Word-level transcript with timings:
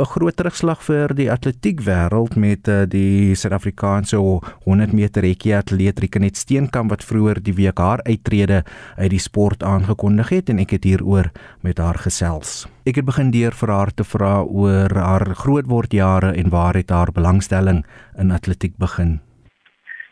'n 0.00 0.08
groot 0.08 0.36
terugslag 0.36 0.80
vir 0.86 1.12
die 1.12 1.28
atletiek 1.30 1.82
wêreld 1.84 2.36
met 2.40 2.68
uh, 2.68 2.86
die 2.88 3.36
Suid-Afrikaanse 3.36 4.16
100 4.16 4.94
meter 4.96 5.22
hekkie 5.26 5.52
atleet 5.56 6.00
Rikenet 6.00 6.36
Steenkamp 6.40 6.90
wat 6.90 7.04
vroeër 7.04 7.42
die 7.44 7.54
week 7.58 7.78
haar 7.78 8.00
uittrede 8.08 8.62
uit 8.96 9.10
die 9.12 9.20
sport 9.20 9.62
aangekondig 9.62 10.32
het 10.32 10.48
en 10.48 10.62
ek 10.64 10.72
het 10.78 10.84
hieroor 10.88 11.28
met 11.60 11.78
haar 11.78 12.00
gesels. 12.00 12.64
Ek 12.88 12.96
het 12.96 13.04
begin 13.04 13.30
deur 13.30 13.52
vir 13.52 13.72
haar 13.76 13.92
te 13.92 14.04
vra 14.04 14.40
oor 14.42 14.94
haar 14.96 15.34
grootwordjare 15.36 16.32
en 16.32 16.48
waar 16.48 16.74
het 16.80 16.90
haar 16.90 17.12
belangstelling 17.12 17.84
in 18.16 18.32
atletiek 18.32 18.76
begin. 18.80 19.18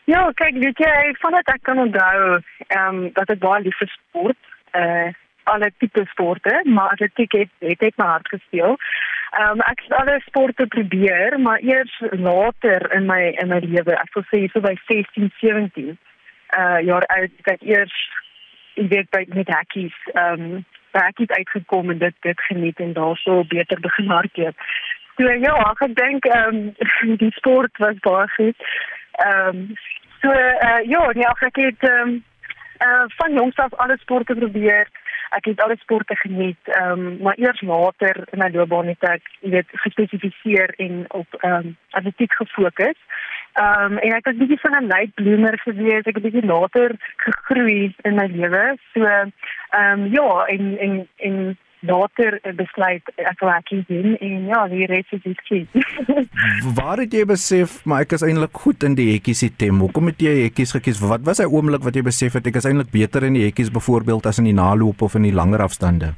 Ja, 0.05 0.29
kyk, 0.35 0.57
weet 0.61 0.77
jy, 0.77 1.13
vandat 1.21 1.49
ek 1.53 1.65
kan 1.65 1.81
onthou, 1.81 2.37
ehm 2.67 3.01
um, 3.01 3.09
dat 3.17 3.29
ek 3.29 3.41
baie 3.41 3.63
lief 3.65 3.77
vir 3.81 3.89
sport, 3.95 4.53
eh 4.77 4.85
uh, 4.85 5.17
alle 5.49 5.71
tipe 5.77 6.05
sporte, 6.09 6.61
maar 6.65 6.89
atletiek 6.89 7.31
het 7.31 7.49
het, 7.59 7.79
het 7.79 7.97
my 7.97 8.05
hart 8.05 8.27
gespeel. 8.27 8.77
Ehm 9.29 9.51
um, 9.51 9.61
ek 9.61 9.81
het 9.83 9.97
alle 9.97 10.19
sporte 10.25 10.67
probeer, 10.67 11.39
maar 11.39 11.59
eers 11.59 12.01
later 12.11 12.93
in 12.93 13.05
my 13.05 13.21
in 13.41 13.47
my 13.47 13.59
lewe, 13.59 13.93
ek 13.93 14.13
sou 14.13 14.23
sê 14.31 14.47
so 14.51 14.61
by 14.65 14.75
16, 14.87 15.31
17, 15.41 15.97
eh 16.49 16.59
uh, 16.59 16.79
jaar 16.85 17.05
oud, 17.05 17.31
ek 17.53 17.61
eers 17.61 17.97
ek 18.75 18.89
weet 18.93 19.09
by 19.09 19.25
met 19.35 19.49
hackies, 19.53 19.97
ehm 20.13 20.45
um, 20.45 20.65
hackies 20.91 21.35
uitgekom 21.37 21.89
en 21.89 21.97
dit 21.97 22.15
dit 22.25 22.41
geniet 22.41 22.79
en 22.79 22.93
daarso 22.93 23.43
beter 23.43 23.79
begin 23.79 24.09
hardloop. 24.09 24.55
So 25.17 25.31
ja, 25.31 25.55
ek 25.75 25.95
dink 25.95 26.25
ehm 26.25 26.73
um, 27.03 27.15
die 27.21 27.31
sport 27.35 27.77
was 27.77 28.01
baie 28.07 28.27
goed. 28.37 28.67
Ehm 29.25 29.47
um, 29.47 29.75
so 30.21 30.31
uh, 30.31 30.81
ja, 30.89 31.05
nee, 31.13 31.29
ek 31.49 31.61
het 31.65 31.89
ehm 31.89 32.07
um, 32.07 32.23
uh, 32.87 33.03
van 33.07 33.33
jongs 33.33 33.55
af 33.55 33.73
alle 33.73 33.97
sporte 33.97 34.35
probeer. 34.35 34.87
Ek 35.29 35.45
het 35.45 35.61
alle 35.61 35.77
sporte 35.77 36.15
geniet. 36.15 36.57
Ehm 36.63 36.91
um, 36.91 37.17
maar 37.21 37.37
eers 37.37 37.61
later 37.61 38.23
in 38.31 38.39
my 38.39 38.49
loopbaan 38.51 38.87
het 38.87 39.03
ek 39.03 39.21
weet 39.39 39.67
gespesifiseer 39.71 40.73
en 40.77 41.05
op 41.07 41.27
ehm 41.39 41.53
um, 41.53 41.77
atletiek 41.89 42.33
gefokus. 42.33 42.97
Ehm 43.53 43.91
um, 43.91 43.97
en 43.97 44.15
ek 44.15 44.25
het 44.25 44.37
bietjie 44.37 44.59
van 44.59 44.83
'n 44.83 44.87
late 44.87 45.11
bloomer 45.15 45.59
gewees. 45.59 46.05
Ek 46.05 46.17
het 46.17 46.23
bietjie 46.23 46.45
later 46.45 46.95
gegroei 47.15 47.93
in 48.01 48.15
my 48.15 48.25
lewe. 48.25 48.77
So 48.93 49.03
ehm 49.03 49.31
um, 49.79 50.05
ja, 50.11 50.45
en 50.45 50.77
en 50.77 51.07
en 51.17 51.57
later 51.81 52.39
besluit 52.57 53.11
ek 53.15 53.39
wil 53.39 53.51
ek 53.53 53.71
doen 53.87 54.15
en 54.19 54.47
ja, 54.49 54.61
die 54.71 54.87
res 54.89 55.11
is 55.15 55.25
iets. 55.25 55.83
Waar 56.79 57.03
het 57.03 57.13
jy 57.13 57.25
besef 57.29 57.79
maar 57.85 58.03
ek 58.05 58.17
is 58.17 58.25
eintlik 58.25 58.63
goed 58.65 58.83
in 58.83 58.97
die 58.99 59.11
hekkies 59.13 59.43
item? 59.47 59.79
Hoekom 59.85 60.11
het 60.11 60.23
jy 60.23 60.35
hekkies 60.43 60.75
gekies? 60.75 60.99
Wat 61.03 61.23
was 61.27 61.39
hy 61.43 61.47
oomblik 61.47 61.85
wat 61.87 61.95
jy 61.95 62.03
besef 62.05 62.35
het 62.39 62.49
ek 62.51 62.59
is 62.59 62.67
eintlik 62.69 62.91
beter 62.91 63.27
in 63.27 63.37
die 63.37 63.45
hekkies 63.47 63.71
byvoorbeeld 63.75 64.27
as 64.29 64.41
in 64.41 64.49
die 64.49 64.57
naloop 64.57 65.01
of 65.05 65.15
in 65.15 65.27
die 65.29 65.35
langer 65.35 65.63
afstande? 65.63 66.15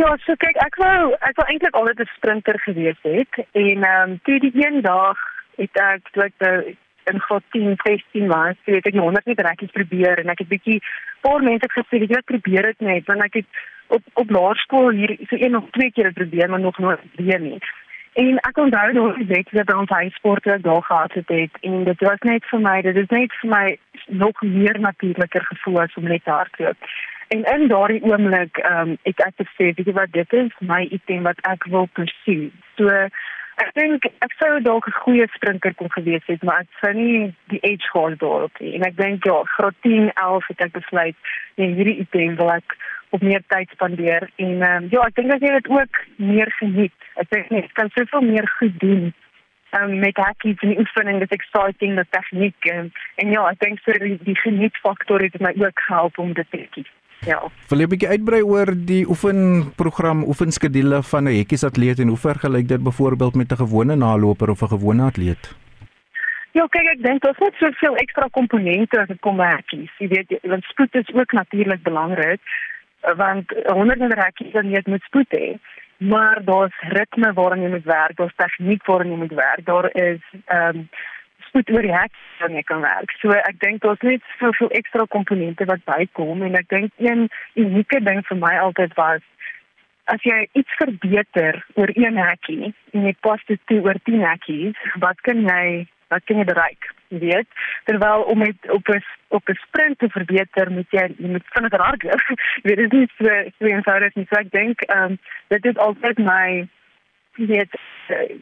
Ja, 0.00 0.08
so 0.24 0.34
kyk, 0.42 0.56
ek 0.58 0.78
wou 0.80 1.12
ek 1.22 1.36
wou 1.38 1.46
eintlik 1.46 1.76
altyd 1.78 2.00
'n 2.00 2.14
sprinter 2.16 2.58
gewees 2.64 2.98
het 3.02 3.44
en 3.52 3.84
ehm 3.84 4.10
um, 4.10 4.18
toe 4.24 4.40
die 4.40 4.54
een 4.54 4.80
dag 4.82 5.18
het 5.58 5.76
ek 5.78 6.08
toe 6.12 6.24
ek 6.24 6.34
nou 6.38 6.56
in 7.04 7.20
graad 7.20 7.42
10, 7.52 7.74
16 7.84 8.28
was, 8.28 8.56
het 8.64 8.86
ek 8.86 8.96
100 8.96 9.26
meter 9.26 9.44
rekkies 9.44 9.70
probeer 9.76 10.18
en 10.22 10.32
ek 10.32 10.40
het 10.42 10.48
bietjie 10.48 10.80
paar 11.20 11.42
mense 11.42 11.68
"Jy 11.90 12.06
moet 12.08 12.24
probeer 12.24 12.62
dit 12.62 12.80
net," 12.80 13.06
want 13.06 13.22
ek 13.22 13.34
het 13.34 13.50
op 13.86 14.02
op 14.12 14.30
laerskool 14.30 14.90
hier 14.90 15.16
so 15.28 15.36
een 15.36 15.56
of 15.56 15.70
twee 15.70 15.92
keer 15.92 16.12
probeer 16.12 16.50
maar 16.50 16.60
nog 16.60 16.78
nooit 16.78 17.00
weer 17.16 17.40
nie. 17.40 17.58
En 18.14 18.38
ek 18.38 18.56
onthou 18.56 18.92
nog 18.92 19.16
die 19.16 19.26
week 19.26 19.48
dat 19.50 19.74
ons 19.74 19.90
hy 19.90 20.08
sport 20.14 20.44
wat 20.44 20.62
daar 20.62 20.82
gehad 20.82 21.12
het, 21.12 21.28
het 21.28 21.56
en 21.60 21.84
dit 21.84 22.00
was 22.00 22.20
net 22.20 22.44
vir 22.46 22.60
my, 22.60 22.76
dit 22.82 22.96
is 22.96 23.10
net 23.10 23.32
vir 23.40 23.50
my 23.50 23.64
nog 24.06 24.42
meer 24.42 24.80
natuurliker 24.80 25.44
gevoel 25.44 25.80
as 25.80 25.94
om 25.94 26.06
net 26.08 26.24
te 26.24 26.62
loop. 26.62 26.76
En 27.28 27.42
in 27.42 27.68
daardie 27.68 28.02
oomblik 28.02 28.56
ehm 28.56 28.88
um, 28.88 28.96
het 29.02 29.20
ek 29.26 29.34
gesê, 29.42 29.72
weet 29.72 29.86
jy 29.86 29.94
wat, 29.98 30.12
dit 30.12 30.32
is 30.32 30.52
my 30.60 30.84
item 30.90 31.26
wat 31.26 31.40
ek 31.50 31.66
wil 31.72 31.88
pursue. 31.98 32.52
So 32.78 32.86
ek 33.62 33.70
dink 33.78 34.06
ek 34.26 34.34
sou 34.38 34.60
dalk 34.62 34.86
'n 34.86 34.98
goeie 35.02 35.26
sprinter 35.34 35.74
kon 35.74 35.90
gewees 35.90 36.26
het, 36.26 36.42
maar 36.42 36.62
ek 36.62 36.70
sou 36.80 36.92
nie 36.92 37.34
die 37.50 37.62
age 37.62 37.90
gehad 37.90 38.18
daarop 38.18 38.60
nie. 38.60 38.74
En 38.74 38.86
ek 38.86 38.96
dink 38.96 39.24
ja, 39.24 39.42
graad 39.56 39.74
10, 39.80 40.10
11 40.14 40.46
het 40.46 40.60
ek 40.68 40.72
besluit, 40.72 41.16
nee, 41.56 41.74
hierdie 41.74 41.98
item 42.06 42.36
wil 42.36 42.50
ek 42.52 42.76
op 43.14 43.22
meer 43.22 43.42
tyd 43.52 43.70
spandeer 43.76 44.26
en 44.36 44.62
ehm 44.62 44.84
um, 44.84 44.88
ja, 44.90 45.04
ek 45.06 45.18
dink 45.18 45.30
dat 45.30 45.44
jy 45.44 45.52
dit 45.58 45.68
ook 45.70 46.00
meer 46.16 46.50
geniet. 46.58 47.06
Ek 47.22 47.30
dink 47.30 47.52
net 47.54 47.70
kan 47.78 47.92
soveel 47.94 48.26
meer 48.26 48.48
goed 48.58 48.74
doen. 48.82 49.12
Ehm 49.70 49.94
um, 49.94 49.98
met 50.02 50.18
hackies 50.18 50.66
en 50.66 50.74
oefening, 50.82 51.22
dit 51.22 51.36
exciting, 51.38 51.94
dit 52.00 52.10
tegniek 52.16 52.68
en 52.74 52.90
en 53.22 53.32
ja, 53.36 53.46
ek 53.52 53.62
dink 53.62 53.82
vir 53.86 54.02
die, 54.02 54.18
die 54.26 54.36
genietfaktor 54.42 55.22
het 55.22 55.40
my 55.40 55.54
ook 55.62 55.86
gehelp 55.86 56.18
om 56.18 56.34
dit 56.40 56.50
te 56.50 56.66
kies. 56.76 56.92
Ja. 57.24 57.40
Wil 57.70 57.80
jy 57.80 57.86
'n 57.86 57.92
bietjie 57.94 58.12
uitbrei 58.14 58.42
oor 58.42 58.70
die 58.92 59.04
oefenprogram, 59.08 60.24
oefenskedule 60.28 61.02
van 61.02 61.28
'n 61.28 61.36
hekkies 61.38 61.64
atleet 61.64 61.98
en 61.98 62.08
hoe 62.08 62.20
vergelyk 62.28 62.68
dit 62.68 62.82
byvoorbeeld 62.82 63.34
met 63.34 63.52
'n 63.52 63.62
gewone 63.64 63.96
naloper 63.96 64.50
of 64.50 64.62
'n 64.62 64.74
gewone 64.76 65.02
atleet? 65.02 65.54
Ja, 66.54 66.66
kyk 66.70 66.86
ek 66.86 67.02
dink 67.02 67.22
daar's 67.22 67.38
net 67.38 67.54
soveel 67.58 67.96
ekstra 67.96 68.28
komponente 68.30 69.00
as 69.00 69.08
dit 69.08 69.20
kom 69.20 69.36
by 69.36 69.48
hackies. 69.56 69.90
Jy 69.98 70.08
weet, 70.08 70.38
want 70.42 70.64
spoed 70.64 70.94
is 70.94 71.14
ook 71.14 71.32
natuurlik 71.32 71.82
belangrik 71.82 72.40
want 73.16 73.54
honderde 73.66 74.14
rekkies 74.14 74.52
dan 74.52 74.70
jy 74.70 74.82
moet 74.84 75.02
spoed 75.08 75.36
hê 75.38 75.54
maar 75.98 76.40
daar's 76.44 76.76
ritme 76.80 77.32
waarin 77.32 77.62
jy 77.62 77.70
moet 77.74 77.84
werk 77.90 78.16
daar's 78.16 78.36
tegniek 78.36 78.86
waarin 78.86 79.10
jy 79.10 79.18
moet 79.24 79.36
werk 79.40 79.66
daar 79.66 79.90
is 79.92 80.22
ehm 80.44 80.84
um, 80.84 80.88
spoed 81.48 81.70
oor 81.70 81.86
die 81.86 81.94
hek 81.94 82.16
waarin 82.38 82.56
jy 82.56 82.62
kan 82.66 82.80
werk. 82.82 83.12
So 83.20 83.30
ek 83.30 83.60
dink 83.62 83.82
daar's 83.82 84.02
net 84.02 84.22
soveel 84.40 84.72
ekstra 84.74 85.06
komponente 85.12 85.66
wat 85.70 85.84
bykom 85.86 86.42
en 86.42 86.58
ek 86.58 86.68
dink 86.72 86.90
een 86.98 87.28
unieke 87.54 88.00
ding 88.02 88.24
vir 88.26 88.40
my 88.40 88.56
altyd 88.58 88.96
was 88.98 89.22
as 90.12 90.24
jy 90.26 90.40
iets 90.52 90.74
verbeter 90.80 91.60
oor 91.78 91.92
een 91.94 92.18
hekkie 92.18 92.72
en 92.92 93.06
jy 93.06 93.14
pas 93.24 93.40
dit 93.48 93.60
toe 93.70 93.80
oor 93.86 94.00
10 94.08 94.24
hekkies 94.26 94.82
wat 95.04 95.20
kan 95.28 95.46
jy 95.46 95.86
wat 96.08 96.24
kan 96.24 96.36
jy 96.36 96.44
bereik 96.44 96.92
weet. 97.08 97.46
Terwyl 97.84 98.22
om 98.22 98.38
met 98.38 98.70
op 98.70 98.88
'n 98.88 99.02
op 99.28 99.48
'n 99.48 99.54
sprint 99.54 99.98
te 99.98 100.08
verbeter 100.08 100.70
moet 100.70 100.90
jy 100.90 101.14
jy 101.18 101.28
moet 101.28 101.46
vinniger 101.46 101.80
hardloop. 101.80 102.22
Weet 102.62 102.76
dit 102.76 102.92
is 102.92 103.10
so 103.16 103.28
so 103.58 103.64
eenvoudig 103.64 104.14
nie. 104.14 104.26
So 104.28 104.40
ek 104.40 104.50
dink 104.50 104.80
ehm 104.80 105.02
um, 105.02 105.18
dit 105.48 105.64
is 105.64 105.76
altyd 105.76 106.18
my 106.18 106.68
weet 107.34 107.74
uh, 108.08 108.36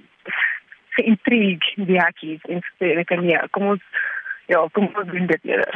geïntrigue 0.88 1.72
die 1.74 1.98
hackies. 1.98 2.42
En 2.42 2.62
ek 2.78 3.06
kan 3.06 3.28
ja 3.28 3.46
kom 3.50 3.66
ons 3.66 3.82
ja, 4.46 4.68
kom 4.72 4.88
ons 4.94 5.10
doen 5.10 5.26
dit 5.26 5.44
eerder. 5.44 5.74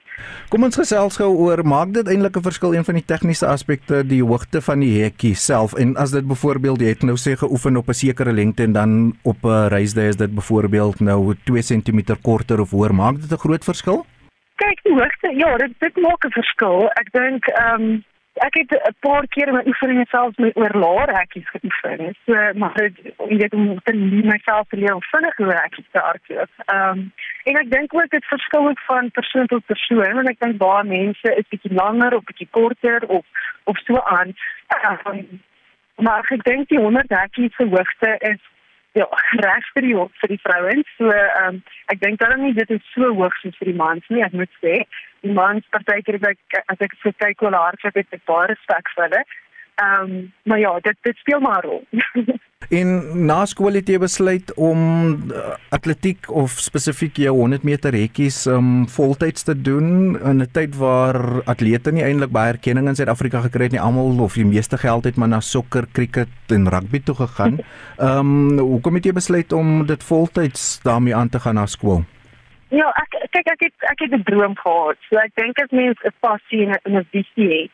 kom 0.52 0.64
ons 0.66 0.76
gesels 0.76 1.16
gou 1.20 1.30
oor 1.46 1.62
maak 1.66 1.92
dit 1.94 2.08
eintlik 2.08 2.36
'n 2.36 2.46
verskil 2.46 2.74
een 2.74 2.84
van 2.84 2.94
die 2.94 3.04
tegniese 3.04 3.46
aspekte 3.46 4.02
die 4.06 4.22
hoogte 4.22 4.60
van 4.60 4.80
die 4.80 5.02
hekkie 5.02 5.34
self 5.34 5.74
en 5.74 5.96
as 5.96 6.10
dit 6.10 6.26
byvoorbeeld 6.26 6.80
jy 6.80 6.94
het 6.94 7.02
nou 7.02 7.16
sê 7.16 7.36
geoefen 7.36 7.76
op 7.76 7.88
'n 7.88 8.00
sekere 8.04 8.32
lengte 8.32 8.62
en 8.62 8.72
dan 8.72 9.16
op 9.22 9.44
'n 9.44 9.68
reisdag 9.68 10.04
is 10.04 10.16
dit 10.16 10.34
byvoorbeeld 10.34 11.00
nou 11.00 11.34
2 11.44 11.62
cm 11.62 12.00
korter 12.22 12.60
of 12.60 12.70
hoër 12.70 12.94
maak 12.94 13.20
dit 13.20 13.32
'n 13.32 13.44
groot 13.44 13.64
verskil? 13.64 14.06
Kyk, 14.56 14.78
die 14.82 14.94
hoogte, 14.94 15.28
ja, 15.36 15.56
dit 15.56 15.72
dit 15.78 15.96
maak 15.96 16.24
'n 16.24 16.30
verskil. 16.30 16.88
Ek 16.94 17.08
dink 17.12 17.46
ehm 17.46 17.82
um, 17.82 18.04
ek 18.34 18.54
het 18.54 18.70
'n 18.70 18.96
paar 19.00 19.26
keer 19.26 19.52
my 19.52 19.62
oefeninge 19.66 20.06
selfs 20.08 20.36
met 20.36 20.56
oorlaar 20.56 21.08
hekkies 21.18 21.50
geoefen. 21.50 22.14
So 22.26 22.34
maar 22.54 22.74
ek 22.74 22.96
weet 23.28 23.54
om 23.54 23.80
te 23.82 23.94
leer 23.94 24.24
myself 24.24 24.68
te 24.68 24.76
leer 24.76 24.96
vinnig 25.00 25.36
hoe 25.36 25.52
hekkies 25.52 25.90
te 25.90 25.98
hardloop. 25.98 26.50
Ehm 26.64 26.88
um, 26.88 27.12
en 27.44 27.56
ek 27.56 27.70
dink 27.70 27.94
ook 27.94 28.10
dit 28.10 28.24
verskil 28.24 28.68
ook 28.68 28.80
van 28.80 29.10
persoon 29.10 29.46
tot 29.46 29.66
persoon 29.66 30.14
want 30.14 30.28
ek 30.28 30.40
dink 30.40 30.56
baie 30.56 30.84
mense 30.84 31.36
is 31.36 31.48
bietjie 31.48 31.74
langer 31.74 32.16
of 32.16 32.24
bietjie 32.24 32.48
korter 32.50 33.06
of 33.06 33.26
of 33.64 33.78
so 33.78 33.98
aan. 33.98 34.34
Um, 34.84 35.42
maar 35.96 36.26
ek 36.28 36.44
dink 36.44 36.68
die 36.68 36.78
100 36.78 37.08
hekkies 37.08 37.54
se 37.54 37.64
hoogte 37.64 38.16
is 38.18 38.40
ja, 39.00 39.06
reg 39.42 39.66
vir 39.74 39.82
die 39.82 39.94
vir 40.20 40.32
die 40.32 40.40
vrouens. 40.42 40.90
So 40.98 41.10
ehm 41.10 41.48
um, 41.48 41.62
ek 41.92 42.00
dink 42.00 42.20
dan 42.20 42.40
nie 42.42 42.54
dit 42.54 42.70
is 42.70 42.92
so 42.94 43.10
hoog 43.18 43.34
soos 43.40 43.56
vir 43.58 43.72
die 43.72 43.80
mans 43.80 44.06
nie, 44.08 44.22
ek 44.22 44.36
moet 44.38 44.52
sê 44.62 44.76
die 45.26 45.34
mans 45.34 45.66
partykeer 45.74 46.20
ek 46.30 46.60
as 46.68 46.84
ek 46.86 46.94
so 47.02 47.12
kyk 47.24 47.42
hoe 47.42 47.54
hard 47.56 47.80
sy 47.80 47.90
het 47.94 48.10
met 48.10 48.24
baie 48.30 48.52
respek 48.52 48.92
vir 48.94 49.06
hulle. 49.08 49.24
Ehm 49.82 50.02
um, 50.02 50.32
maar 50.44 50.62
ja, 50.62 50.74
dit 50.80 50.98
dit 51.02 51.22
speel 51.24 51.40
maar 51.40 51.64
'n 51.64 51.68
rol. 51.68 51.84
In 52.72 53.26
na 53.26 53.44
skool 53.46 53.76
het 53.76 53.88
jy 53.88 53.98
besluit 54.00 54.52
om 54.56 54.78
uh, 55.28 55.56
atletiek 55.74 56.30
of 56.30 56.56
spesifiek 56.62 57.18
jou 57.26 57.34
100 57.36 57.64
meter 57.66 57.92
hekkies 57.92 58.46
um 58.46 58.86
voltyds 58.88 59.44
te 59.44 59.54
doen 59.54 60.16
in 60.16 60.42
'n 60.42 60.50
tyd 60.52 60.76
waar 60.76 61.42
atlete 61.44 61.92
nie 61.92 62.04
eintlik 62.04 62.30
baie 62.30 62.52
erkenning 62.54 62.88
in 62.88 62.96
Suid-Afrika 62.96 63.40
gekry 63.40 63.64
het 63.64 63.72
nie. 63.72 63.80
Almal 63.80 64.20
of 64.20 64.34
die 64.34 64.44
meeste 64.44 64.78
geld 64.78 65.04
het 65.04 65.16
maar 65.16 65.28
na 65.28 65.40
sokker, 65.40 65.86
krieket 65.92 66.28
en 66.48 66.68
rugby 66.68 67.00
toe 67.00 67.14
gegaan. 67.14 67.60
Um 67.98 68.58
hoekom 68.72 68.94
het 68.94 69.04
jy 69.04 69.12
besluit 69.12 69.52
om 69.52 69.86
dit 69.86 70.02
voltyds 70.02 70.80
daarmee 70.82 71.14
aan 71.14 71.28
te 71.28 71.40
gaan 71.40 71.54
na 71.54 71.66
skool? 71.66 72.04
Ja, 72.68 72.88
ek 72.90 73.28
kyk 73.30 73.50
ek 73.52 73.60
het 73.60 73.76
ek 73.90 73.98
het 73.98 74.12
'n 74.12 74.22
droom 74.24 74.56
gehad. 74.56 74.96
So 75.08 75.16
ek 75.16 75.32
dink 75.34 75.58
as 75.62 75.70
mens 75.70 75.98
'n 76.02 76.14
passie 76.20 76.66
en 76.66 76.96
'n 76.96 77.06
visie 77.10 77.50
het, 77.60 77.70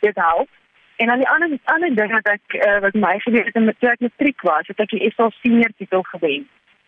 dit 0.00 0.16
help. 0.16 0.48
En 0.96 1.06
dan 1.06 1.18
die 1.18 1.28
ander 1.28 1.58
ander 1.64 1.94
ding 1.94 2.12
wat 2.12 2.28
ek 2.30 2.58
uh, 2.58 2.78
wat 2.78 2.94
my 2.94 3.18
geweet 3.18 3.50
het 3.50 3.64
met 3.64 3.88
ek 3.92 4.00
matriek 4.00 4.42
was, 4.46 4.66
het 4.66 4.80
ek 4.80 4.94
die 4.94 5.10
SA 5.16 5.28
senior 5.40 5.72
titel 5.76 6.02
gewen. 6.12 6.46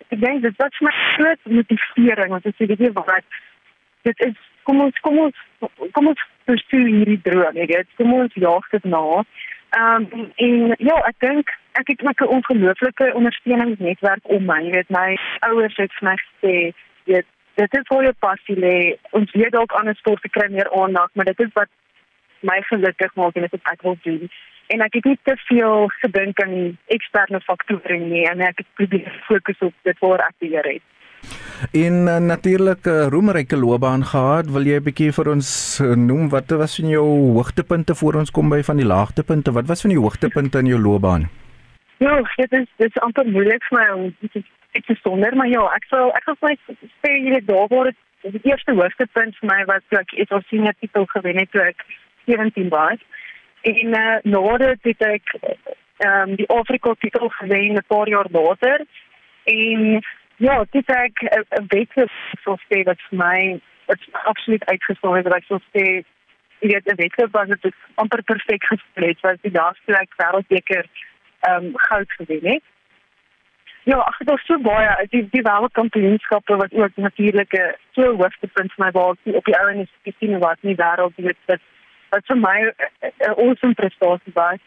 Ek 0.09 0.21
dink 0.23 0.43
dit 0.43 0.63
was 0.63 0.81
my 0.81 0.93
groot 1.17 1.43
motivering 1.59 2.31
want 2.35 2.47
ek 2.47 2.55
sê 2.59 2.69
dit 2.71 2.81
is 2.81 2.95
wat 2.95 3.27
dit 4.07 4.27
is 4.29 4.37
kom 4.69 4.81
ons 4.81 5.03
kom 5.03 5.19
ons 5.27 5.45
kom 5.97 6.11
ons 6.13 6.25
pursue 6.47 6.87
hierdie 6.87 7.21
droom, 7.27 7.59
jy 7.59 7.67
weet. 7.73 7.89
Kom 7.99 8.15
ons 8.15 8.35
jaag 8.47 8.67
dit 8.75 8.91
na. 8.95 9.05
Ehm 9.77 10.07
um, 10.07 10.27
en 10.47 10.75
ja, 10.79 10.99
ek 11.11 11.19
dink 11.27 11.51
ek 11.81 11.91
het 11.93 12.05
ook 12.07 12.23
'n 12.23 12.35
ongelooflike 12.37 13.15
ondersteuningsnetwerk 13.15 14.31
om 14.37 14.45
my. 14.45 14.61
Jy 14.65 14.73
weet 14.79 14.91
my 14.91 15.09
ouers 15.51 15.77
het 15.77 15.93
vir 15.99 16.09
my 16.11 16.17
gesê, 16.23 16.55
weet 17.11 17.27
dit 17.57 17.75
is 17.79 17.89
vir 17.89 18.03
jou 18.05 18.15
passie 18.21 18.57
lê. 18.57 18.79
Ons 19.11 19.33
weet 19.33 19.53
dalk 19.53 19.73
ander 19.73 19.95
sporte 19.95 20.29
kry 20.29 20.49
meer 20.51 20.71
aandag, 20.71 21.11
maar 21.15 21.25
dit 21.25 21.41
is 21.41 21.53
wat 21.55 21.69
my 22.49 22.59
gelukkig 22.71 23.15
maak 23.21 23.37
en 23.37 23.47
dit 23.47 23.57
wat 23.57 23.73
ek 23.73 23.87
wil 23.87 23.97
doen. 24.03 24.29
En 24.75 24.83
ek 24.83 24.99
het 24.99 25.05
nie 25.05 25.19
te 25.23 25.37
veel 25.47 25.87
gedink 26.01 26.43
aan 26.43 26.57
eksterne 26.97 27.41
faktore 27.47 27.99
nie 28.03 28.25
en 28.31 28.43
ek 28.43 28.63
het 28.63 28.69
probeer 28.79 29.23
fokus 29.29 29.67
op 29.69 29.75
dit 29.89 30.05
waar 30.05 30.27
ek 30.27 30.39
beheer 30.43 30.71
het. 30.75 30.87
In 31.73 32.05
uh, 32.07 32.19
natuurlik 32.19 32.85
'n 32.87 32.91
uh, 32.91 33.07
roemryke 33.13 33.57
loopbaan 33.57 34.05
gehad, 34.05 34.51
wil 34.51 34.67
jy 34.67 34.77
'n 34.79 34.87
bietjie 34.89 35.13
vir 35.13 35.31
ons 35.35 35.49
uh, 35.81 35.95
noem 35.95 36.29
wat 36.29 36.51
was 36.51 36.77
van 36.81 36.89
jou 36.89 37.07
hoogtepunte 37.37 37.95
voor 37.95 38.15
ons 38.15 38.31
kom 38.31 38.49
by 38.49 38.63
van 38.63 38.77
die 38.77 38.87
laagtepunte? 38.87 39.53
Wat 39.53 39.67
was 39.67 39.81
van 39.81 39.91
die 39.91 40.03
hoogtepunte 40.05 40.59
in 40.59 40.67
jou 40.67 40.81
loopbaan? 40.81 41.29
Ja, 41.99 42.21
dit 42.37 42.53
is 42.53 42.69
dit 42.77 42.91
is 42.91 43.03
amper 43.03 43.27
moeilik 43.27 43.63
vir 43.69 43.79
my 43.79 43.87
om 43.95 44.15
dit 44.21 44.45
te 44.87 44.95
sonder, 45.03 45.37
maar 45.37 45.49
ja, 45.49 45.63
ek 45.75 45.85
sou 45.89 46.11
ek 46.11 46.23
sou 46.25 46.37
sê 47.01 47.11
jy 47.11 47.31
weet 47.31 47.47
daar 47.47 47.69
waar 47.69 47.85
dit 47.91 47.97
die 48.23 48.51
eerste 48.51 48.75
hoogtepunt 48.75 49.37
vir 49.41 49.49
my 49.51 49.65
was 49.71 49.83
toe 49.89 50.01
ek 50.01 50.13
het 50.19 50.33
al 50.33 50.43
senior 50.51 50.75
titel 50.81 51.07
gewen 51.15 51.39
het 51.41 51.51
toe 51.51 51.63
ek 51.63 51.85
17 52.27 52.69
was. 52.69 52.99
En 53.63 53.87
uh, 53.87 54.17
nou 54.23 54.63
het 54.63 55.03
ek 55.03 55.35
um, 55.99 56.35
die 56.37 56.49
Afrika 56.49 56.95
titel 56.99 57.29
gewen 57.29 57.75
'n 57.75 57.85
paar 57.87 58.09
jaar 58.09 58.27
later. 58.31 58.85
En 59.45 60.03
Ja, 60.37 60.65
dit 60.71 60.91
ek 60.91 61.23
'n 61.23 61.67
beter 61.67 62.11
so 62.45 62.57
sê 62.69 62.83
wat 62.85 63.01
vir 63.09 63.19
my 63.19 63.61
wat 63.87 63.99
absoluut 64.13 64.65
uitgestaan 64.65 65.17
het 65.17 65.25
wat 65.25 65.37
ek 65.37 65.45
so 65.49 65.59
sê 65.73 66.05
jy 66.61 66.69
weet 66.69 66.87
'n 66.93 66.97
wedloop 66.97 67.33
was 67.33 67.49
dit 67.49 67.75
amper 67.95 68.23
perfek 68.23 68.65
gesplit 68.65 69.21
was 69.21 69.39
die 69.41 69.53
laaste 69.53 69.97
ek 69.97 70.13
wêreldbeker 70.17 70.85
ehm 71.41 71.65
um, 71.65 71.73
goud 71.77 72.11
gewen 72.13 72.53
het. 72.53 72.63
Ja, 73.85 73.97
ag 73.97 74.19
dit 74.19 74.31
was 74.31 74.45
so 74.45 74.59
baie. 74.59 75.07
Die 75.09 75.29
die 75.31 75.43
wêreldkampioenskappe 75.43 76.57
wat 76.57 76.73
ook 76.73 76.97
natuurlik 76.97 77.53
'n 77.53 77.75
so 77.93 78.03
hoogtepunt 78.03 78.73
vir 78.73 78.85
my 78.85 78.91
was 78.91 79.17
op 79.25 79.45
die 79.45 79.59
ou 79.61 79.69
en 79.69 79.89
die 80.03 80.15
sien 80.19 80.39
wat 80.39 80.59
nie 80.61 80.77
wêreld 80.77 81.17
weet 81.17 81.41
dit 81.47 81.61
wat 82.11 82.27
vir 82.27 82.37
my 82.37 82.59
'n 83.03 83.35
awesome 83.37 83.75
prestasie 83.75 84.33
was. 84.35 84.61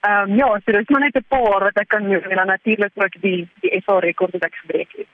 Ehm 0.00 0.30
um, 0.30 0.36
ja, 0.36 0.46
so 0.46 0.72
dit 0.72 0.80
is 0.80 0.88
maar 0.88 1.00
net 1.00 1.16
'n 1.16 1.24
paar 1.28 1.60
wat 1.64 1.78
ek 1.80 1.88
kan 1.88 2.08
noem 2.08 2.24
en 2.30 2.36
dan 2.36 2.46
natuurlik 2.46 2.92
ook 2.94 3.20
die 3.20 3.48
die 3.60 3.82
FA 3.82 3.98
rekord 3.98 4.32
wat 4.32 4.44
ek 4.44 4.54
gebreek 4.54 4.92
het. 4.96 5.06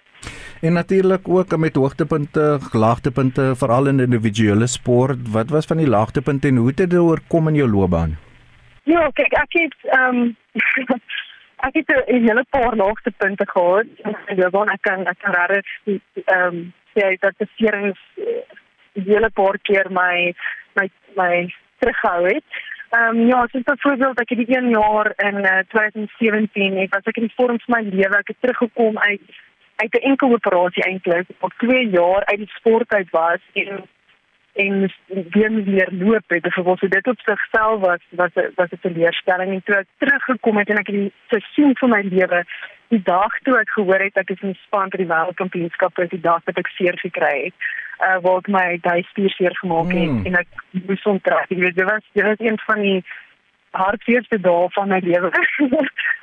En 0.61 0.73
natuurlik 0.73 1.29
ook 1.29 1.57
met 1.57 1.75
hoogtepunte, 1.75 2.59
laagtepunte 2.73 3.53
veral 3.57 3.87
in 3.87 4.01
individuele 4.01 4.67
sport. 4.67 5.19
Wat 5.33 5.51
was 5.51 5.67
van 5.67 5.77
die 5.77 5.89
laagtepunte 5.89 6.49
en 6.49 6.57
hoe 6.57 6.67
het 6.67 6.77
dit 6.77 6.95
oorkom 6.95 7.49
in 7.49 7.55
jou 7.55 7.71
loopbaan? 7.71 8.19
Ja, 8.83 9.11
kyk, 9.13 9.33
ek 9.33 9.53
het 9.53 9.77
ehm 9.83 10.17
um, 10.17 10.37
ek 11.67 11.75
het 11.75 11.89
'n 11.89 12.27
hele 12.27 12.45
paar 12.51 12.77
laagtepunte 12.77 13.47
gehad 13.47 13.87
in 14.05 14.17
my 14.27 14.35
loopbaan. 14.43 14.69
Ek 14.69 14.83
kan 14.83 15.07
ek 15.07 15.19
kan 15.19 15.33
regtig 15.33 15.67
ehm 16.25 16.47
um, 16.47 16.73
sê 16.95 17.17
dat 17.21 17.35
die 17.39 17.49
serings 17.57 18.01
die 18.15 18.60
hele 18.93 19.31
paar 19.31 19.59
keer 19.63 19.87
my 19.91 20.35
my 20.75 20.91
my 21.17 21.55
terughou 21.79 22.25
het. 22.27 22.45
Ehm 22.91 23.17
um, 23.17 23.27
ja, 23.27 23.47
soos 23.47 23.63
byvoorbeeld 23.63 24.21
ek 24.21 24.29
het 24.29 24.39
die 24.39 24.57
1 24.57 24.69
jaar 24.69 25.13
in 25.17 25.37
uh, 25.45 25.59
eh, 25.59 25.67
2017 25.69 26.77
het 26.79 26.95
was 26.95 27.07
ek 27.13 27.17
in 27.23 27.31
vorm 27.37 27.61
van 27.61 27.75
my 27.77 27.83
lewe, 27.91 28.17
ek 28.19 28.33
het 28.35 28.41
teruggekom 28.41 28.99
uit 28.99 29.21
uit 29.77 29.95
'n 29.95 30.07
enkel 30.11 30.33
operasie 30.33 30.83
eintlik, 30.83 31.27
op 31.39 31.53
2 31.57 31.89
jaar 31.89 32.25
uit 32.25 32.39
die 32.39 32.53
sport 32.59 32.95
uit 32.95 33.11
was 33.11 33.41
en 33.53 33.89
en 34.55 34.93
weer 35.07 35.65
weer 35.65 35.89
loop 35.91 36.27
het. 36.27 36.43
Byvoorbeeld 36.43 36.79
so 36.79 36.89
dit 36.89 37.07
op 37.07 37.19
sigself 37.19 37.81
was 37.81 38.03
was 38.11 38.33
was 38.55 38.71
'n 38.71 38.81
teleurstelling 38.81 39.53
en 39.53 39.63
toe 39.65 39.75
ek 39.75 39.87
teruggekom 39.99 40.57
het 40.57 40.69
en 40.69 40.79
ek 40.79 40.87
het 40.87 40.97
die 40.97 41.13
seisoen 41.29 41.77
van 41.77 41.91
my 41.91 42.01
lewe 42.03 42.45
die 42.89 43.03
dag 43.03 43.39
toe 43.43 43.59
ek 43.59 43.71
gehoor 43.71 44.01
het 44.01 44.17
ek 44.17 44.31
is 44.31 44.41
in 44.41 44.55
span 44.55 44.91
vir 44.91 44.99
die 44.99 45.13
wêreldkampioenskap, 45.15 45.95
die 45.95 46.21
dag 46.21 46.43
wat 46.45 46.59
ek 46.59 46.67
seer 46.67 46.99
gekry 46.99 47.45
het 47.45 47.55
uh, 48.01 48.19
wat 48.25 48.47
my 48.47 48.79
daai 48.83 49.03
spier 49.11 49.31
seer 49.31 49.57
gemaak 49.61 49.93
het 49.93 50.11
mm. 50.11 50.25
en 50.27 50.39
ek 50.41 50.65
moes 50.87 51.05
onttrek. 51.15 51.49
Jy 51.49 51.61
weet, 51.65 51.77
dit 51.77 51.89
was 51.89 52.07
dit 52.13 52.25
was 52.25 52.41
een 52.47 52.59
van 52.67 52.83
die 52.87 52.99
hartseerste 53.71 54.41
dae 54.41 54.67
van 54.77 54.89
my 54.89 55.01
lewe. 55.05 55.31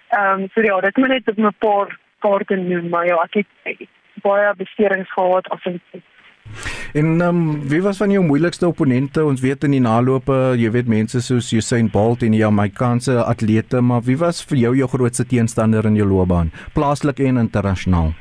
Ehm 0.07 0.41
um, 0.41 0.49
so 0.53 0.61
ja, 0.63 0.79
dit 0.81 0.97
moet 0.97 1.07
net 1.07 1.29
op 1.29 1.37
'n 1.37 1.55
paar 1.59 1.97
kaarte 2.19 2.55
noem, 2.55 2.89
maar 2.89 3.05
ja, 3.05 3.17
ek 3.23 3.43
het 3.43 3.87
baie 4.23 4.53
beserings 4.55 5.11
gehad 5.13 5.49
af 5.49 5.65
en 5.65 5.81
toe. 5.91 6.01
En 6.93 7.21
ehm 7.21 7.21
um, 7.21 7.69
wie 7.69 7.81
was 7.81 7.97
van 7.97 8.11
jou 8.11 8.23
moeilikste 8.25 8.67
opponente? 8.67 9.23
Ons 9.23 9.41
weet 9.41 9.63
in 9.63 9.71
die 9.71 9.83
nalope, 9.83 10.55
jy 10.57 10.71
weet 10.71 10.87
mense 10.87 11.21
soos 11.21 11.51
Usain 11.51 11.89
Bolt 11.91 12.23
en 12.23 12.31
die 12.31 12.39
Jamaikanse 12.39 13.23
atlete, 13.23 13.81
maar 13.81 14.01
wie 14.01 14.17
was 14.17 14.43
vir 14.45 14.57
jou 14.57 14.75
jou 14.75 14.87
grootste 14.87 15.25
teenstander 15.25 15.85
in 15.85 15.95
jou 15.95 16.07
loopbaan, 16.07 16.51
plaaslik 16.73 17.19
en 17.19 17.37
internasionaal? 17.37 18.13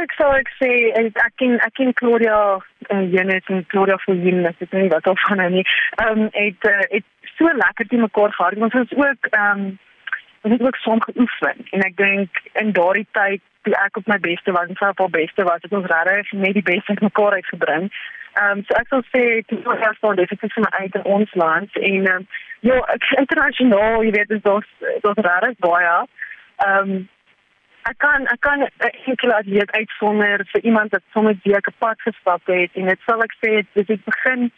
Plaaslik 0.00 0.14
sou 0.16 0.30
ek 0.32 0.48
sê 0.56 0.68
ek 0.96 1.34
ken 1.36 1.58
ek 1.60 1.74
ken 1.76 1.92
Claudia 1.92 2.36
uh, 2.56 3.04
Janet 3.12 3.44
en 3.52 3.66
Claudia 3.68 3.98
Fulvin, 4.00 4.46
ek 4.48 4.56
weet 4.62 4.72
nie 4.72 4.88
wat 4.88 5.06
of 5.06 5.20
van 5.26 5.42
hulle 5.42 5.60
nie. 5.60 5.64
Ehm 6.00 6.22
um, 6.24 6.28
het 6.32 6.64
uh, 6.64 6.86
het 6.88 7.04
so 7.36 7.44
lekker 7.44 7.86
te 7.86 8.00
mekaar 8.00 8.32
gehad. 8.32 8.56
Ons 8.56 8.72
het 8.72 8.94
ook 8.96 9.28
ehm 9.30 9.60
um, 9.60 9.78
het 10.54 10.62
ook 10.62 10.76
saam 10.80 11.02
geoefen 11.04 11.60
en 11.76 11.84
ek 11.84 11.96
dink 12.00 12.40
in 12.62 12.72
daardie 12.72 13.06
tyd 13.12 13.44
toe 13.68 13.76
ek 13.76 14.00
op 14.00 14.08
my 14.08 14.16
beste 14.24 14.56
was 14.56 14.72
en 14.72 14.80
sy 14.80 14.88
op 14.88 15.04
haar 15.04 15.12
beste 15.18 15.44
was, 15.44 15.60
het 15.60 15.76
ons 15.76 15.92
regtig 15.92 16.32
net 16.32 16.56
die 16.56 16.68
beste 16.72 16.96
uit 16.96 17.04
mekaar 17.10 17.36
uitgebring. 17.36 17.92
Ehm 18.40 18.56
um, 18.56 18.64
so 18.64 18.80
ek 18.80 18.88
sal 18.88 19.04
sê 19.12 19.24
toe 19.52 19.60
ons 19.66 19.84
het 19.84 20.00
van 20.00 20.16
dit 20.16 20.32
het 20.32 20.52
vir 20.56 20.72
uit 20.80 21.00
in 21.02 21.08
ons 21.18 21.38
land 21.44 21.80
en 21.84 22.00
ehm 22.00 22.16
um, 22.16 22.28
ja, 22.60 22.80
internasionaal, 23.20 24.02
jy 24.08 24.16
weet, 24.16 24.32
dit 24.32 24.48
was 24.48 24.68
dit 24.80 25.08
was 25.10 25.24
regtig 25.28 25.64
baie. 25.68 25.96
Ehm 26.64 27.00
ek 27.88 27.98
kan 27.98 28.26
ek 28.26 28.40
kan 28.40 28.66
enkel 29.08 29.32
atleet 29.32 29.70
uitsonder 29.72 30.44
vir 30.52 30.64
iemand 30.68 30.92
wat 30.92 31.02
sommer 31.12 31.36
weer 31.44 31.60
kapot 31.60 32.00
gestap 32.06 32.42
het 32.52 32.70
en 32.74 32.90
dit 32.92 33.06
sal 33.06 33.22
ek 33.24 33.36
sê 33.40 33.52
dit 33.72 33.92
het 33.94 34.04
begin 34.04 34.50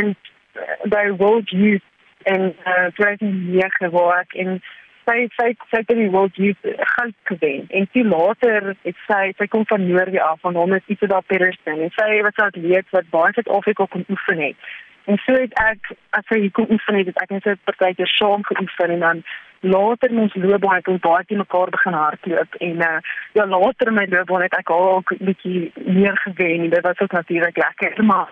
in 0.00 0.14
uh, 0.14 0.78
by 0.94 1.04
World 1.20 1.50
Youth 1.50 1.86
en 2.34 2.50
uh 2.66 2.88
driving 2.98 3.36
hier 3.50 3.70
gewerk 3.78 4.34
en 4.34 4.58
sy 5.04 5.16
sy 5.36 5.50
sy 5.70 5.82
het 5.82 5.92
die 5.92 6.10
World 6.10 6.36
Youth 6.40 6.68
gaan 6.96 7.12
gewen 7.30 7.66
en 7.68 7.88
toe 7.92 8.04
later 8.08 8.72
het 8.82 8.98
sy 9.06 9.22
sy 9.38 9.48
kom 9.52 9.66
van 9.70 9.86
Noorwe 9.86 10.22
af 10.22 10.40
van 10.46 10.58
hom 10.58 10.74
is 10.78 10.92
iets 10.94 11.06
daar 11.12 11.26
Peterson 11.30 11.84
en 11.86 11.92
sy 11.98 12.08
was 12.26 12.38
'n 12.40 12.48
atleet 12.48 12.90
wat 12.96 13.10
baie 13.10 13.32
Suid-Afrika 13.32 13.86
kon 13.90 14.08
oefen 14.08 14.40
het 14.48 14.56
en 15.04 15.18
so 15.24 15.32
het 15.32 15.52
ek 15.62 15.90
as 16.18 16.26
sy 16.28 16.48
kom 16.56 16.70
oefen 16.70 17.00
het 17.00 17.22
ek 17.22 17.30
net 17.30 17.46
'n 17.46 17.58
partytjie 17.64 18.06
saam 18.06 18.44
geoefen 18.44 18.90
en 18.90 19.00
dan 19.00 19.24
later 19.60 20.10
in 20.10 20.18
ons 20.18 20.34
loopbaan 20.34 20.74
het 20.80 20.88
ons 20.88 21.00
baie 21.00 21.24
te 21.24 21.36
mekaar 21.36 21.70
begin 21.70 21.92
hardloop 21.92 22.54
en 22.54 22.76
uh, 22.88 22.98
ja 23.32 23.46
later 23.46 23.88
in 23.88 23.94
my 23.94 24.06
loopbaan 24.08 24.42
het 24.42 24.56
ek 24.58 24.70
al 24.70 24.90
ook 24.96 25.12
'n 25.12 25.24
bietjie 25.24 25.72
meer 25.74 26.16
gewen 26.24 26.60
en 26.64 26.70
dit 26.70 26.84
was 26.88 27.00
ook 27.00 27.12
natuurlik 27.12 27.56
lekker 27.56 28.04
maar 28.04 28.28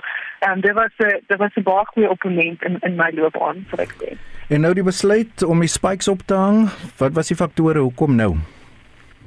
um, 0.49 0.61
dit 0.61 0.73
was 0.73 0.95
'n 0.99 1.21
dit 1.26 1.38
was 1.38 1.55
'n 1.55 1.62
baie 1.62 1.87
goeie 1.87 2.11
opponent 2.11 2.62
in 2.62 2.76
in 2.81 2.97
my 2.97 3.11
loopbaan 3.14 3.64
vir 3.69 3.81
ek 3.81 3.93
sê. 4.00 4.17
En 4.49 4.61
nou 4.61 4.75
die 4.75 4.85
besluit 4.85 5.43
om 5.43 5.61
die 5.61 5.69
spikes 5.69 6.09
op 6.09 6.21
te 6.26 6.35
hang, 6.35 6.69
wat 6.99 7.12
was 7.12 7.29
die 7.29 7.37
faktore 7.37 7.79
hoekom 7.79 8.17
nou? 8.17 8.37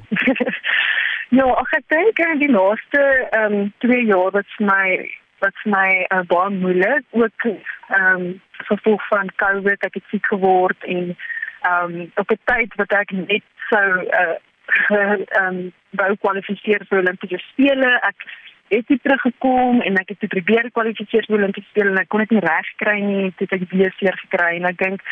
ja, 1.38 1.46
ek 1.76 1.84
dink 1.86 2.18
in 2.18 2.38
die 2.38 2.50
laaste 2.50 3.28
ehm 3.30 3.52
um, 3.52 3.72
2 3.78 4.04
jaar 4.04 4.30
wat 4.30 4.50
my 4.58 5.10
wat 5.44 5.64
my 5.64 6.06
uh, 6.08 6.22
baie 6.30 6.50
moeilik 6.50 7.04
ook 7.10 7.46
ehm 7.46 8.04
um, 8.12 8.40
gevolg 8.68 9.02
van 9.08 9.30
COVID 9.36 9.84
ek 9.84 9.94
het 9.94 10.06
siek 10.10 10.26
geword 10.26 10.84
en 10.84 11.16
ehm 11.60 11.94
um, 11.94 12.10
op 12.14 12.30
'n 12.30 12.40
tyd 12.44 12.74
wat 12.74 12.92
ek 12.92 13.10
net 13.10 13.44
sou 13.70 13.88
uh 14.22 14.36
ehm 14.88 15.24
um, 15.46 15.72
wou 15.90 16.16
kwalifiseer 16.16 16.84
vir 16.88 16.98
Olimpiese 16.98 17.38
spele. 17.38 17.92
Ek 18.02 18.26
het 18.68 18.86
dit 18.90 19.02
teruggekom 19.02 19.80
en 19.80 19.98
ek 20.00 20.08
het 20.14 20.28
probeer 20.28 20.70
kwalifiseer 20.70 21.26
vir 21.28 21.38
Olimpiese 21.38 21.68
spele 21.70 21.94
en 21.94 22.02
ek 22.02 22.08
kon 22.08 22.24
dit 22.24 22.34
nie 22.34 22.44
reg 22.44 22.70
kry 22.82 22.98
nie. 23.00 23.32
Dit 23.38 23.52
ek 23.52 23.66
weer 23.70 23.94
seer 23.98 24.18
gekry 24.24 24.56
en 24.58 24.70
ek 24.72 24.78
dink 24.82 25.04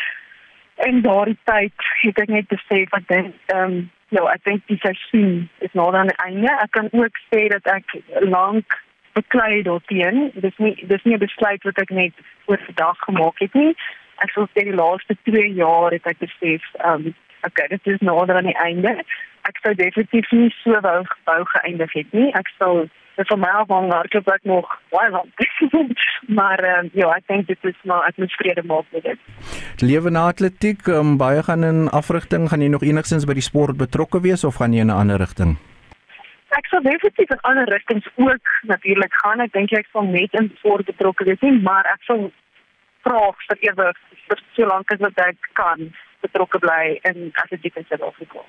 in 0.85 1.01
daardie 1.01 1.37
tyd 1.47 1.85
het 2.01 2.17
ek 2.25 2.33
net 2.35 2.49
besef 2.51 2.89
wat 2.95 3.07
dink 3.11 3.35
ehm 3.53 3.63
um, 3.63 3.77
ja, 4.13 4.21
ek 4.31 4.43
dink 4.47 4.67
die 4.69 4.79
seisoen 4.83 5.47
is 5.65 5.73
nou 5.73 5.87
dan 5.95 6.11
einde. 6.23 6.51
Ek 6.61 6.71
kan 6.77 6.91
ook 6.93 7.21
sê 7.31 7.47
dat 7.51 7.65
ek 7.73 7.95
lank 8.21 8.77
beklei 9.15 9.63
daarteen. 9.63 10.31
Dis 10.35 10.57
nie 10.57 10.75
dis 10.87 11.03
nie 11.03 11.15
'n 11.15 11.25
besluit 11.27 11.63
wat 11.63 11.81
ek 11.81 11.89
net 11.89 12.13
oor 12.45 12.59
vandag 12.67 12.99
gemaak 13.07 13.39
het 13.39 13.53
nie 13.53 13.75
ek 14.23 14.33
sou 14.35 14.47
sê 14.53 14.65
die 14.67 14.75
laaste 14.75 15.17
2 15.27 15.53
jaar 15.59 15.95
het 15.95 16.05
ek 16.07 16.21
besef, 16.23 16.65
ehm 16.81 17.09
um, 17.09 17.15
okay, 17.45 17.67
dit 17.69 17.93
is 17.93 18.01
nader 18.01 18.39
aan 18.39 18.49
die 18.49 18.61
einde. 18.63 18.95
Ek 19.45 19.59
sou 19.61 19.75
definitief 19.77 20.31
nie 20.33 20.49
so 20.63 20.79
wou 20.81 21.01
gebou 21.05 21.41
geëindig 21.51 21.91
het 21.93 22.15
nie. 22.17 22.31
Ek 22.33 22.49
sou 22.57 22.87
dit 23.15 23.29
vir 23.29 23.39
my 23.39 23.51
afhang 23.61 23.91
hardloop 23.93 24.31
ek 24.33 24.47
nog 24.49 24.71
baie 24.95 25.11
lank. 25.13 25.45
maar 26.39 26.63
um, 26.71 26.89
ja, 26.97 27.11
ek 27.13 27.29
dink 27.29 27.51
dit 27.51 27.69
is 27.69 27.77
maar 27.85 28.09
ek 28.09 28.17
moet 28.23 28.33
vrede 28.39 28.65
maak 28.65 28.89
met 28.95 29.05
dit. 29.11 29.29
Lewe 29.85 30.09
na 30.09 30.25
atletiek, 30.33 30.81
um, 30.89 31.15
baie 31.21 31.45
gaan 31.45 31.67
in 31.67 31.85
afrigting, 31.93 32.49
gaan 32.49 32.65
jy 32.65 32.73
nog 32.73 32.87
enigstens 32.87 33.29
by 33.29 33.37
die 33.37 33.45
sport 33.45 33.77
betrokke 33.77 34.23
wees 34.25 34.47
of 34.47 34.57
gaan 34.57 34.73
jy 34.73 34.87
in 34.87 34.91
'n 34.91 34.99
ander 35.05 35.21
rigting? 35.21 35.57
Ek 36.55 36.67
sou 36.71 36.79
definitief 36.81 37.31
in 37.35 37.41
ander 37.49 37.67
rigtings 37.67 38.07
ook 38.15 38.51
natuurlik 38.71 39.13
gaan. 39.23 39.43
Ek 39.43 39.53
dink 39.53 39.71
ek 39.75 39.89
sal 39.91 40.07
net 40.07 40.33
in 40.39 40.51
sport 40.59 40.87
betrokke 40.87 41.27
wees, 41.27 41.41
nie, 41.43 41.57
maar 41.61 41.87
ek 41.91 42.03
sal 42.07 42.29
vraag 43.05 43.41
vir 43.49 43.63
ewig 43.69 44.03
vir 44.29 44.43
so 44.55 44.67
lank 44.69 44.93
as 44.93 45.01
wat 45.03 45.19
ek 45.27 45.49
kan 45.59 45.89
betrokke 46.25 46.61
bly 46.63 46.95
in 47.11 47.31
atletiek 47.43 47.75
in 47.75 47.87
Suid-Afrika. 47.89 48.45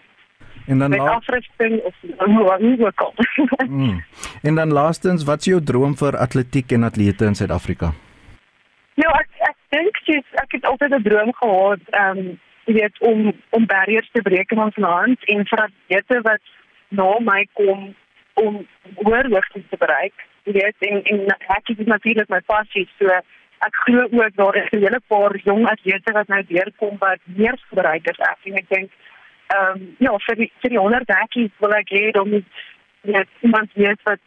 En 0.67 0.79
dan 0.79 0.91
Met 0.91 0.99
la 0.99 1.19
afrigting 1.19 1.81
of 1.83 1.95
hoe 2.19 2.87
ook 2.87 3.01
al. 3.01 3.15
mm. 3.67 4.05
En 4.43 4.55
dan 4.55 4.73
laastens, 4.73 5.25
wat 5.25 5.39
is 5.39 5.53
jou 5.53 5.63
droom 5.63 5.97
vir 5.97 6.17
atletiek 6.17 6.73
en 6.73 6.83
atlete 6.83 7.25
in 7.25 7.35
Suid-Afrika? 7.35 7.93
Ja, 8.95 9.13
ek 9.21 9.29
ek 9.51 9.57
dink 9.75 9.99
dis 10.07 10.35
ek 10.43 10.57
het 10.57 10.65
altyd 10.65 10.95
'n 10.95 11.03
droom 11.03 11.33
gehad, 11.35 11.81
ehm 11.91 12.19
um, 12.19 12.39
jy 12.67 12.75
weet 12.75 12.99
om 12.99 13.33
om 13.51 13.67
barriers 13.67 14.09
te 14.13 14.23
breek 14.23 14.51
in 14.51 14.63
ons 14.63 14.77
land 14.77 15.25
en 15.25 15.47
vir 15.47 15.61
atlete 15.69 16.21
wat 16.23 16.43
na 16.89 17.19
my 17.21 17.47
kom 17.53 17.95
om 18.35 18.67
hoër 18.95 19.31
hoogtes 19.33 19.65
te 19.71 19.77
bereik. 19.81 20.15
Jy 20.45 20.53
weet 20.53 20.89
en 20.91 21.03
en 21.03 21.25
ek 21.57 21.73
is 21.75 21.87
natuurlik 21.87 22.29
my 22.29 22.41
passie 22.47 22.87
so 22.99 23.11
ek 23.67 23.75
glo 23.87 24.07
ook 24.21 24.37
daar 24.37 24.57
is 24.57 24.71
'n 24.71 24.85
hele 24.85 25.01
paar 25.09 25.37
jong 25.45 25.67
atlete 25.67 26.13
wat 26.13 26.29
nou 26.29 26.43
deurkom 26.47 26.97
wat 26.99 27.21
meer 27.25 27.59
bereik 27.71 28.09
as 28.09 28.19
ek 28.31 28.39
en 28.43 28.57
ek 28.63 28.69
dink 28.69 28.91
ehm 29.47 29.73
um, 29.73 29.97
ja 29.99 30.13
vir 30.27 30.37
die 30.37 30.51
vir 30.61 30.71
die 30.71 30.79
100 30.79 31.07
dakies 31.07 31.53
wil 31.59 31.73
ek 31.73 31.91
hê 31.91 32.11
dan 32.11 32.31
moet 32.31 32.45
net 33.03 33.29
iemand 33.41 33.71
weet 33.75 34.01
wat 34.03 34.21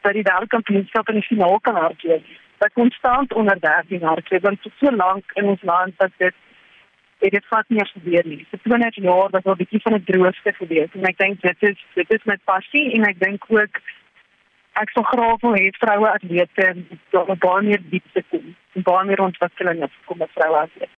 dat 0.00 0.12
die 0.12 0.22
wêreldkampioenskap 0.22 1.08
in 1.08 1.14
die 1.20 1.28
finaal 1.28 1.58
kan 1.60 1.74
hardloop. 1.74 2.24
Dat 2.58 2.72
konstant 2.72 3.32
onder 3.32 3.60
13 3.60 4.02
hardloop 4.02 4.42
want 4.42 4.66
so 4.80 4.90
lank 4.90 5.24
in 5.34 5.44
ons 5.44 5.62
land 5.62 5.92
dat 5.96 6.10
dit 6.16 6.34
het 7.18 7.32
dit 7.32 7.46
vat 7.50 7.68
nie 7.68 7.84
gebeur 7.84 8.26
nie. 8.26 8.46
Vir 8.50 8.60
20 8.62 8.94
jaar 8.94 9.30
was 9.30 9.44
al 9.44 9.52
'n 9.52 9.62
bietjie 9.62 9.82
van 9.82 9.94
'n 9.94 10.04
droogte 10.04 10.52
gewees 10.52 10.92
en 10.94 11.04
ek 11.04 11.18
dink 11.18 11.40
dit 11.40 11.62
is 11.70 11.78
dit 11.94 12.12
is 12.12 12.24
met 12.24 12.44
passie 12.44 12.92
en 12.92 13.04
ek 13.04 13.18
dink 13.18 13.44
ook 13.48 13.80
ek 14.82 14.90
sou 14.90 15.04
graag 15.04 15.40
wil 15.40 15.54
hê 15.54 15.70
vroue 15.78 16.08
atlete 16.08 16.66
om 17.10 17.38
baie 17.38 17.62
meer 17.62 17.82
diepte 17.90 18.22
kom, 18.30 18.54
baie 18.74 19.06
meer 19.06 19.20
ontwikkeling 19.20 19.90
kom 20.04 20.22
as 20.22 20.34
vroue 20.34 20.56
atlete. 20.56 20.86